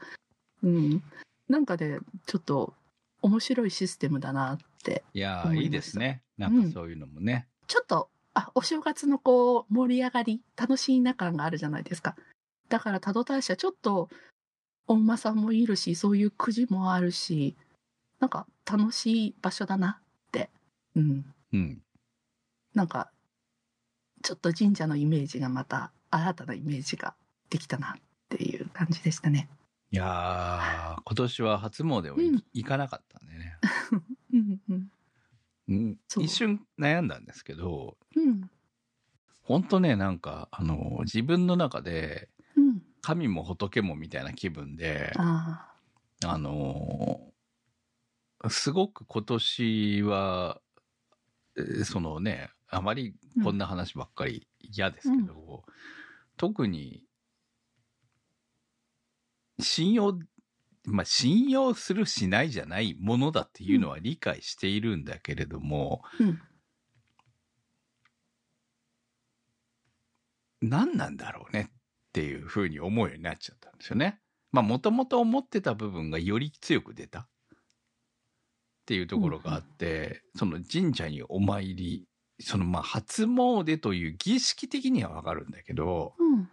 [0.62, 1.02] うん。
[1.48, 2.74] なんかね、ちょっと
[3.22, 5.04] 面白いシステムだなって。
[5.12, 6.22] いやいいいですね。
[6.38, 7.46] なんかそういうのもね。
[7.68, 12.16] ちょっと、あ、お正月のこう、盛り上がり、楽しいな感があるじゃないですか。
[12.68, 14.08] だから、多度大社、ちょっと、
[14.86, 17.56] お馬さんもいるし、そういうくじもあるし、
[18.18, 20.50] なんか楽しい場所だなって。
[20.96, 21.24] うん。
[21.52, 21.82] うん。
[22.74, 23.10] なんか、
[24.24, 27.14] ちょっと神社のイメージがまた、新たなイメージが
[27.50, 29.50] できたなっていう感じでしたね。
[29.90, 33.58] いやー、今年は初詣をいうん行かなかったんでね。
[34.32, 34.90] うんうん。
[35.68, 38.50] うん、そう一瞬悩んだんですけど、うん。
[39.42, 42.82] 本当ね、なんか、あの、自分の中で、うん。
[43.02, 45.70] 神も仏もみたいな気分で、あ
[46.24, 47.34] あのー
[48.48, 50.60] すごく今年は、
[51.58, 55.64] えーそのね、あまりこんな話ばっかり嫌ですけど、
[56.36, 57.02] 特に、
[59.60, 60.18] 信用、
[60.84, 66.10] まあ、信用するしないじゃないものだっていうのは理解しているんだけれども、あ。
[66.20, 66.40] うん。
[70.60, 71.72] 何なんだろうねっ
[72.12, 74.18] ていうふうに思うようになっちゃったんですよね。
[74.50, 77.26] まあもともと思ってた部分がより強く出たっ
[78.86, 82.06] ていうところがあって、その神社にお参り、
[82.40, 86.48] そのまあ初詣という儀式的にはわかるんだけど、うん。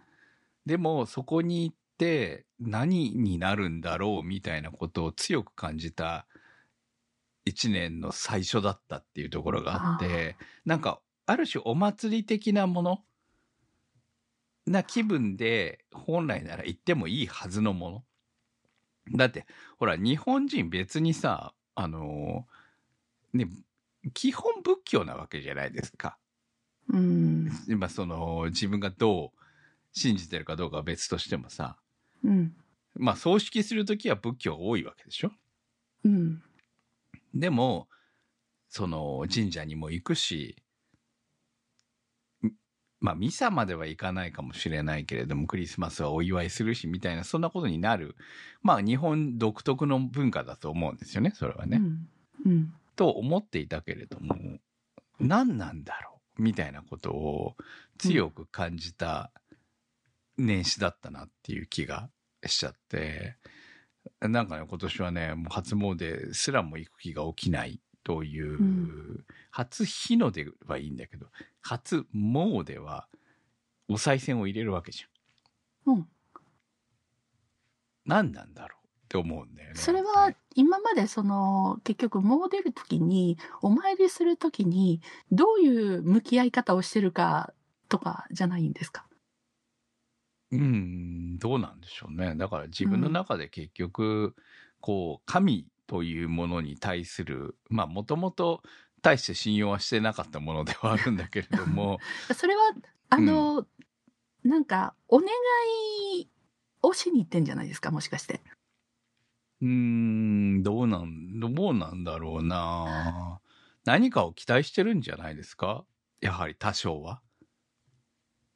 [0.66, 6.26] でもそこに行って何になるんだろうみたいなことを強く感じた
[7.44, 13.04] 一年の最初だったっていうところがあって、なんかある種お祭り的なもの
[14.66, 18.04] な気分で本来なら行ってもいいはずのもの。
[19.16, 19.46] だって、
[19.78, 22.46] ほら、日本人別にさ、あの
[23.32, 23.48] ね、
[24.14, 26.18] 基本仏教なわけじゃないですか。
[26.88, 27.50] うん。
[27.68, 29.38] 今その自分がどう
[29.92, 31.76] 信じてるかどうかは別としてもさ、
[32.24, 32.54] うん。
[32.96, 35.32] まあ葬式するときは仏教が多いわけでしょ
[36.04, 36.42] うん。
[37.34, 37.88] でも、
[38.68, 40.56] その神社にも行くし、
[42.44, 42.50] ん
[43.00, 48.16] まあミサまでは行かないかもしれないけれども、クリスマスはお祝いするしみたいな、そんなことになる、
[48.62, 51.78] まあ日本独特の文化だと思うんですよね、それはね。
[51.78, 52.08] うん。
[52.46, 52.74] うん。
[52.96, 54.36] と思っていたけれども、
[55.20, 57.56] 何なんだろうみたいなことを
[57.98, 59.30] 強く感じた
[60.36, 62.10] 年始だったなっていう気が
[62.46, 63.36] しちゃって、
[64.20, 69.24] なんかね、今年はね、もう初詣すらも行く気が起きないという、うん
[69.54, 71.26] 初日の出はいいんだけど、
[71.60, 73.06] 初詣は
[73.86, 75.94] お賽銭を入れるわけじゃん。
[75.94, 76.08] うん。
[78.06, 78.81] 何なんだろう
[79.12, 79.74] って思うんだよね。
[79.74, 87.52] それは今までその結局もう出る時にお参りする時にどういう向き合い方をしてるか
[87.90, 89.06] とかじゃないんですか？
[90.50, 92.34] うん、どうなんでしょうね。
[92.36, 94.34] だから自分の中で結局、
[94.80, 98.62] こう、神というものに対する、まあもともと
[99.00, 101.98] 大して信用はしてなかったものではあるんだけれども、
[102.34, 102.74] それは、
[103.08, 103.66] あの、
[104.42, 105.28] なんか、お願
[106.18, 106.28] い
[106.82, 108.42] をしに行ってんじゃないですか、もしかして。
[109.62, 113.40] うーん、どうなん、どうなんだろうな
[113.84, 115.86] 何かを期待してるんじゃないですか？
[116.20, 117.22] やはり多少は。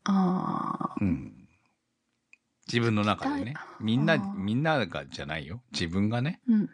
[0.05, 1.49] ああ、うん。
[2.67, 3.55] 自分の中でね。
[3.81, 5.63] みんな、みんながじゃないよ。
[5.73, 6.41] 自分がね。
[6.49, 6.61] うん。
[6.61, 6.71] うん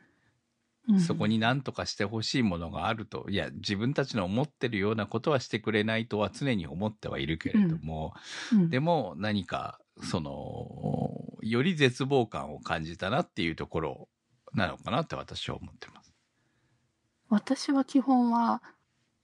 [0.98, 8.14] そこに何とかしてほしいものがあると、いや、自分たちの思ってるようなことはしてくれないとは常に思ってはいるけれども、
[8.52, 14.08] うんでも何か、その、より絶望感を感じたなっていうところ
[14.54, 16.12] なのかなって私は思ってます。
[17.28, 18.62] 私は基本は、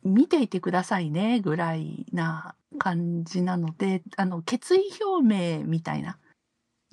[0.05, 6.19] 見ていてくださいね、ぐらいな感じなので、あの、決意表明みたいな。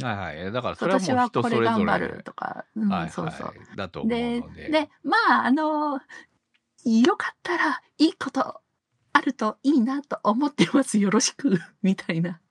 [0.01, 0.51] はいはい。
[0.51, 1.65] だからそれはもう私はこれ人それぞれ。
[1.65, 3.09] 頑張るとか、うんはいはい。
[3.11, 3.53] そうそう。
[3.75, 4.69] だと思うでので。
[4.69, 6.01] で、まあ、あの、
[6.83, 8.61] よかったらいいこと
[9.13, 10.97] あるといいなと思ってます。
[10.97, 12.41] よろしく、みたいな。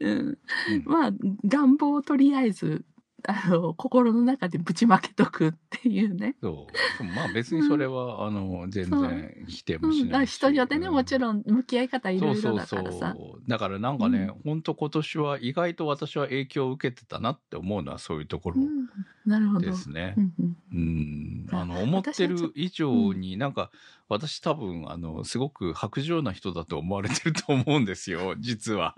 [0.00, 0.38] うん、うん
[0.84, 1.10] まあ、
[1.44, 2.84] 願望をとりあえず、
[3.26, 6.36] あの、心の中でぶちまけとくっていうね。
[6.40, 6.68] そ
[7.00, 7.04] う。
[7.04, 10.36] まあ別にそれは、あの、全然否定もしないし。
[10.36, 13.14] 人によってね、うんもちろん向き合い方いろいろだそうそうからさ。
[13.16, 13.42] そう。
[13.48, 18.88] だからなんかね、ほんと今年は意外と私は影響を受けてたなって思うのはそういうところうん、
[19.26, 19.60] なるほど。
[19.60, 20.20] ですねう。
[20.20, 21.46] んうんうん。
[21.52, 23.70] ああの、思ってる以上になんか、
[24.08, 28.96] 私多分、あの、すごく白状な人だと思われてると思うんですよ、実は。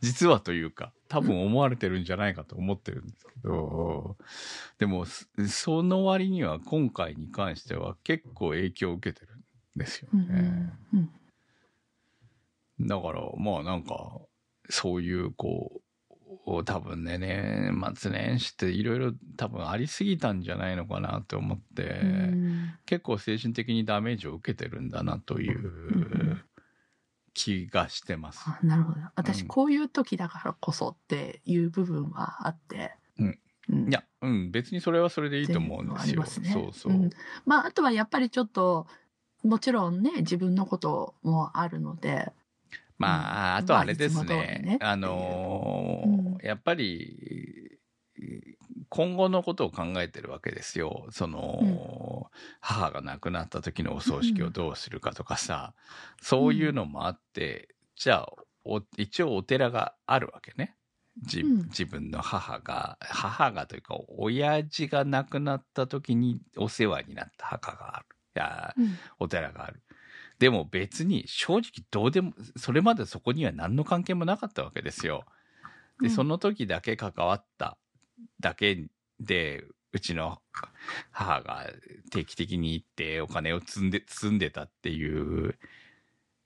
[0.00, 4.16] 実はというか、多分思われてるんじゃないかと思ってるんですけど、
[4.78, 9.40] でも、すその割には今回に関しては結構影響を受けてるん
[9.76, 10.72] ですようんね。
[10.94, 11.10] うん
[12.80, 14.20] だから、まあなんか、
[14.70, 15.80] そういう、こ
[16.46, 26.42] う、多分ね、年末年始っていろいろ多分ありすぎたんじゃないのかなって思って、うん結構精神的にダメージを受けてるんだなという
[27.38, 28.42] 気がしてます。
[28.44, 28.98] あなるほど。
[29.14, 32.96] 私、うんこういう時だからこそっていう部分はあって。
[33.18, 33.38] うん
[33.70, 36.24] うんいや、うん、別にそれはそれでいいと思うんですよ。
[36.24, 36.92] すねそうそう。
[36.92, 37.10] うん
[37.44, 38.86] まあ、あとはやっぱりちょっと、
[39.44, 42.32] もちろんね、自分のこともあるので、
[42.96, 44.78] まあ、うんあとあれですねね。
[44.80, 47.77] あのーうんやっぱり、
[48.88, 51.06] 今後のことを考えてるわけですよ。
[51.10, 55.74] その、母が亡くなった時のお葬式をどうするかとかさ、
[56.22, 58.32] そういうのもあって、じゃあ
[58.64, 60.74] お、一応お寺があるわけね。
[61.22, 68.06] じうん自分の母が、母がというか、親父が亡くなった時にお世話になった墓がある。
[68.36, 69.82] いや、うんお寺がある。
[70.38, 75.24] でも別に正直どうでも、それまでそこには何の関係もなかったわけですよ。
[76.00, 77.76] で、うんその時だけ関わった
[78.40, 78.86] だけ
[79.20, 80.40] で、うちの
[81.10, 81.66] 母が
[82.10, 85.56] 定期的に行ってお金を積んで、積んでたっていう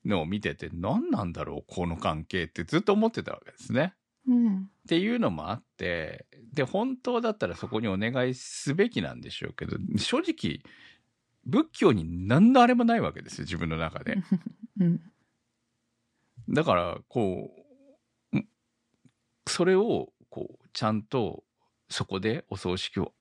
[0.05, 3.95] のを見てて、何なんだろう、この関係ってずっと思ってたわけですね。
[4.27, 10.61] うんっていうのもあって、で、本当だったらそこにお願いすべきなんでしょうけど、正直、
[11.45, 14.19] 仏教に何のあれもないわけですよ、自分の中で。
[14.81, 15.01] うん
[16.49, 17.55] だから、こ
[18.33, 18.49] う、ん
[19.47, 21.45] それを、こう、ちゃんと、
[21.93, 23.13] そこでお葬式を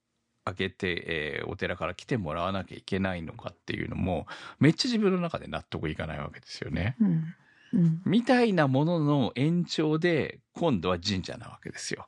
[0.43, 4.25] あげて、えーお寺から来てもらわなきゃいけないのかっていうのも、
[4.60, 6.95] めっちゃ自分の中で納得いかないわけですよね。
[6.99, 7.36] うん
[7.73, 12.07] うんみたいなものの延長で、今度は神社なわけですよ。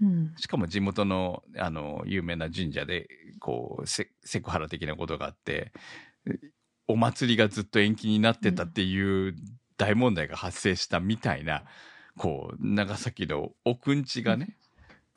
[0.00, 3.08] うんしかも地元の、あの、有名な神社で、
[3.40, 5.72] こう、セセクハラ的なことがあって、
[6.86, 9.34] お祭りがずっと延期になってたっていう
[9.76, 11.64] 大問題が発生したみたいな、
[12.16, 14.61] こう、長崎の奥んちがね、うん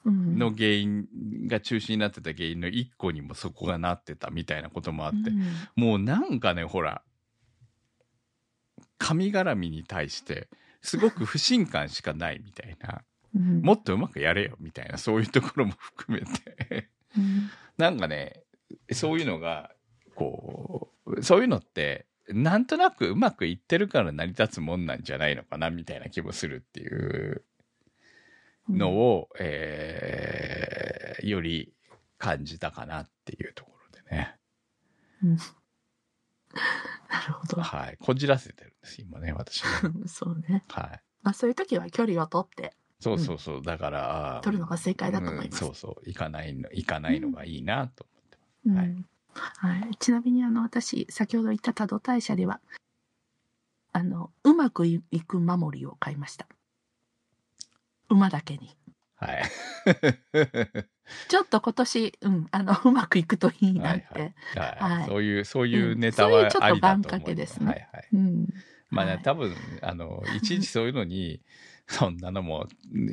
[0.05, 1.07] の原因
[1.47, 5.43] が中止になってた原因の一個にもそこがなってたみたいなこともあって、うん。
[5.75, 7.01] もうなんかね、ほら、
[8.97, 10.47] 神絡みに対して、
[10.81, 13.01] すごく不信感しかないみたいな。
[13.35, 13.61] うん。
[13.61, 17.49] もっとうまくやれよみたいな、そういうところも含めて、うん。
[17.77, 18.43] なんかね、
[18.91, 19.71] そういうのが、
[20.13, 27.43] こう、そういうのって、なんとなくうまくいってるから成り立つもんなんじゃないのかな、みたいな気もするっていう
[28.69, 31.73] のを、えーより
[32.17, 34.37] 感じたかなっていうところでね。
[35.23, 35.37] うん
[37.09, 37.61] なるほど。
[37.61, 37.97] はい。
[37.99, 39.69] こじらせてるんです、今ね、私ね。
[40.07, 40.63] そうね。
[40.69, 41.03] はい。
[41.23, 43.61] まあそういう時は距離を取ってそうそうそう。
[43.61, 45.65] だから、取るのが正解だと思います。
[45.65, 46.03] うんそうそう。
[46.05, 49.05] 行かないの、行かないのがいいなと思ってうんはい
[49.57, 52.61] はい、ちなみにあの私先ほど言った多度大社では
[53.91, 56.47] あのうまくいく守りを買いました
[58.09, 58.75] 馬だけに
[59.15, 59.43] はい。
[61.29, 64.05] ちょっと今年、うん、あの、うまくいくといいなって。
[64.13, 64.21] はい
[64.55, 66.79] はいはいそういう、そういうネタうんそういうちょっと。
[66.79, 68.07] 願掛けですねはいはい。
[68.13, 68.47] うん。
[68.89, 71.41] まあね、はい多分、あの、 いちいちそういうのに、
[71.87, 72.67] そんなのも、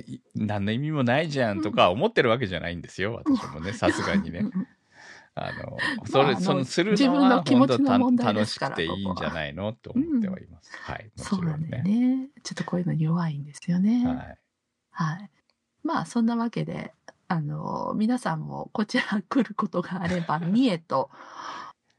[0.07, 4.45] い何の意味もないじゃんとか思ってるわけじゃないんですよ、私もね、さすがにね。
[5.34, 9.72] あの、それ、その、する自のは分の気持本当楽しくていいんじゃないの？
[9.72, 10.70] と思ってはいます。
[10.78, 11.11] はい。
[11.16, 12.28] もそうなんだよね。
[12.43, 14.07] ちょっとこういうの弱いんですよね。
[14.07, 14.38] はい。
[14.93, 15.30] はい。
[15.82, 16.93] まあ、そんなわけで、
[17.28, 21.11] あの、皆さんもこちら来ることがあれば、 三重と、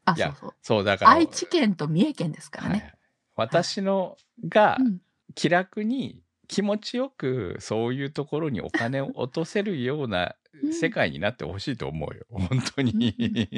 [0.06, 0.54] あ、そうそう。
[0.62, 2.94] そう、だから、愛知県と三重県ですからはいね。
[3.36, 4.16] 私の
[4.48, 5.00] がうん
[5.36, 10.36] 気楽に気持ちよくそういうところにお金を落とせるような
[10.72, 12.26] 世界になってほしいと思うよ。
[12.30, 13.16] 本当うんに。
[13.18, 13.50] ね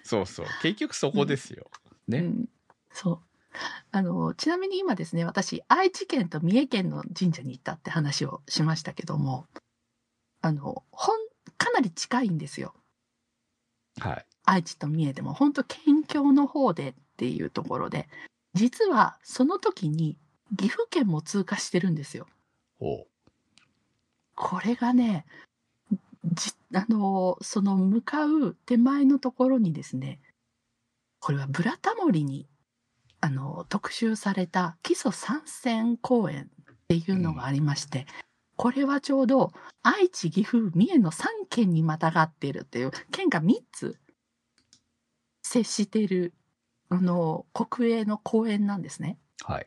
[0.02, 0.46] そうそう。
[0.62, 1.70] 結局そこですよ。
[2.08, 2.18] ね。
[2.18, 2.48] うん、
[2.92, 3.20] そう。
[3.92, 9.46] あの、ちなみに今ですね、私、愛知県と三重県の神社に行ったって話をしましたけども、
[10.40, 12.74] あの、ほん、かなり近いんですよ。
[13.98, 14.26] はい。
[14.44, 18.08] 愛知と三重でも、本当県境の方でっていうところで、
[18.54, 20.16] 実はその時に
[20.56, 22.26] 岐阜県も通過してるんですよ。
[22.78, 23.06] ほ
[24.36, 25.24] これがね、
[26.24, 30.20] じあの、その向かう手前のところにですね、
[31.20, 32.46] これはブラタモリに、
[33.24, 38.04] あの、特集された基礎参戦公園っていうのがありまして、
[38.56, 39.50] これはちょうど
[39.82, 43.98] 愛知、岐阜、三重の3県にまたがっているっていう、県が3つ
[45.42, 46.34] 接している、
[46.90, 49.16] あの、国営の公園なんですね。
[49.48, 49.50] う。
[49.50, 49.66] はい。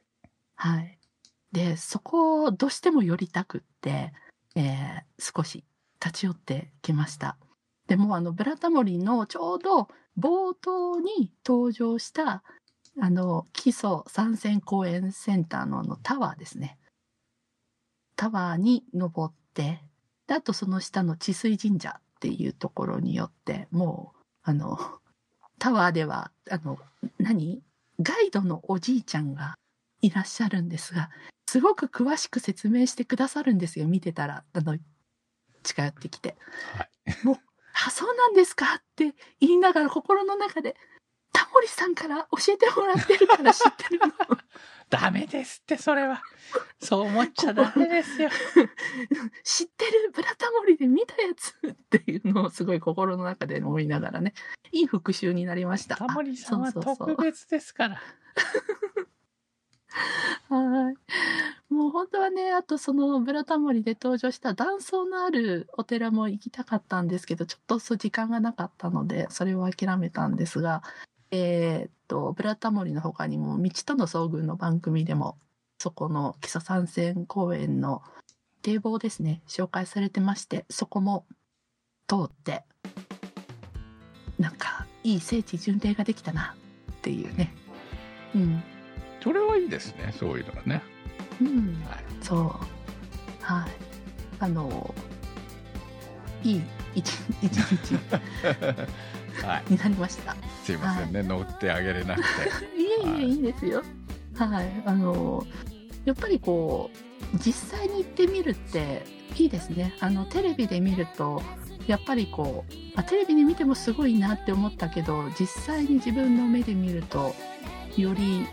[0.53, 0.99] はい。
[1.51, 4.14] で、そこをどうしても寄りたくって、
[4.55, 5.66] えー少し
[5.99, 7.38] 立ち寄ってきました。
[7.88, 9.88] でもあの、ブラタモリのちょうど
[10.20, 12.43] 冒頭に登場した、
[13.00, 16.78] あの、基礎参戦公園センターのあのタワーですね。
[18.16, 19.82] タワーに登って、
[20.26, 24.80] であとその下の治水神社っていうところによって、もう、あの、
[25.60, 26.80] タワーでは、あの、
[27.20, 27.62] 何？
[28.00, 29.56] ガイドのおじいちゃんが
[30.02, 31.10] いらっしゃるんですが、
[31.50, 34.43] すごく詳しく説明してくださるんですよ、見てたら。
[34.54, 34.78] あの、
[35.64, 36.36] 近寄ってきて。
[36.76, 36.89] はい。
[37.86, 38.76] あ、そうなんですか？
[38.76, 40.76] って言いながら心の中で、
[41.38, 44.08] タモリさんから教えてもらってるから知ってるの。
[44.90, 46.24] ダメですって、それは。
[46.80, 48.30] そう思っちゃダメですよ。
[49.44, 54.34] 知ってるブラタモリで見たやつっていうのをすごい心の中で思いながらね、
[54.72, 55.96] いい復習になりました。
[55.98, 58.02] タモリさんは特別ですから。
[60.50, 60.96] はい。
[61.74, 70.82] もう本当はね、あとそのブラタモリで登場した断層のあるお寺も行きたかったんですけど、ちょっとそう時間がなかったので、それを諦めたんですが、
[71.32, 75.38] えーっと、ブラタモリの他にも、道との遭遇の番組でも、
[75.80, 78.02] そこの基礎参戦公園の
[78.62, 81.26] 堤防ですね、紹介されてまして、そこも
[82.08, 82.64] 通って、
[84.40, 86.56] なんか、いい聖地巡礼ができたな
[86.92, 87.54] っていうね。
[88.36, 88.64] うん。
[89.22, 90.82] それはいいですね、そういうのがね。
[91.42, 91.84] うん。
[91.86, 92.04] はい。
[92.22, 93.44] そう。
[93.44, 93.72] はい。
[94.40, 94.94] あの、
[96.44, 96.62] いい
[96.96, 97.10] 一
[97.42, 97.96] 一日
[99.46, 99.72] はい。
[99.72, 100.36] になりました。
[100.64, 102.50] すいませんね、乗ってあげれなくて。
[102.80, 103.84] いえいえ、はいいいですよ。
[104.36, 104.84] はい。
[104.86, 105.46] あの、
[106.06, 109.94] やっぱりこう、実際に行ってみるっていいですね。
[110.00, 111.42] あの、テレビで見ると、
[111.88, 117.34] やっぱりこう、あテレビで見てもすごいなって思ったけど、実際に自分の目で見ると、
[117.96, 118.48] より、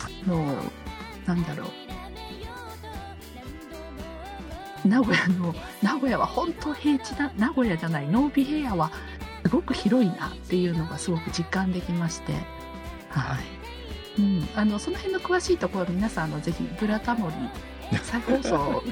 [0.00, 0.44] あの、
[1.26, 1.68] なんだろう。
[4.88, 8.90] 名古屋の、名古屋は本当平地だ、名古屋じゃない、ノービヘアは
[9.44, 12.32] すごく広いなっていうのがすごく実感できまして、
[13.10, 13.36] は
[14.16, 14.20] い。
[14.20, 17.34] うん、あの、その辺の詳しいところ皆さん、あの、ぜひ、ブラタモリ、
[18.02, 18.82] 再放送、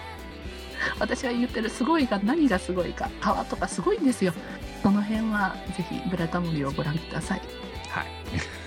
[0.98, 4.34] 私が言ってるすごいが何がすごいか、川とかすごいんですよ。
[4.82, 7.42] その辺は、ぜひ、ブラタモリをご覧ください。
[7.88, 8.06] はい。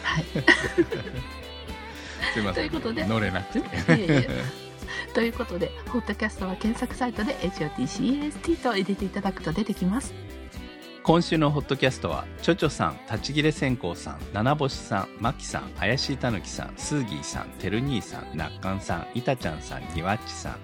[0.01, 0.25] はい。
[2.33, 2.69] すいません。
[2.69, 3.59] ということで乗れなくて。
[3.59, 3.63] い
[4.01, 4.43] えいえ
[5.13, 10.13] ということで、ホットキャストは検索サイトで HOTCAST と入れていただくと出てきます。
[11.05, 20.55] 今週のホットキャストはちょちょさん立ち切れ線香さん七星さんまきさん怪しいたぬきさんスーギーさんてる兄さんなっかんさんいたちゃんさんにわっちさん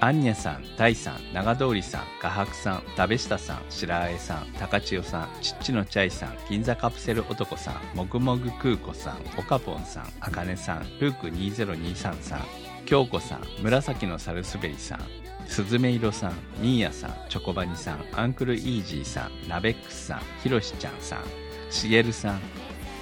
[0.00, 12.46] アンニャさん大さん長通りさん画伯さん食べしたさん白あえさん高千代さんちっちのチャイさん銀座カプセル男さんもぐもぐ空子さんおかぽんさんあかねさんルーク2023さん
[12.86, 15.21] 京子さん紫のサルスベリさん
[15.52, 16.32] すずめいろさん、
[16.62, 21.24] ミーヤさん、チョコバニさん、アンクルイージーさん、ナベックスさん、ひろしちゃんさん、
[21.70, 22.40] しげるさん、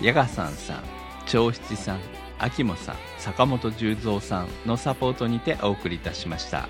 [0.03, 0.82] ヤガさんさん、
[1.26, 2.01] 長七さん、
[2.40, 6.68] あきもさん、坂本十三さんのサポートにてお送りいたしました。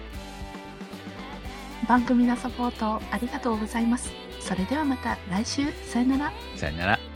[1.89, 4.13] 番組のサポートありがとうございます。
[4.39, 6.33] それではまた来週、さよなら。
[6.57, 7.10] さよなら。